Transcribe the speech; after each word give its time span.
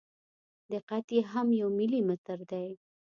دقت 0.71 1.05
یې 1.15 1.21
هم 1.31 1.47
یو 1.61 1.69
ملي 1.77 2.01
متر 2.09 2.37
دی. 2.51 2.67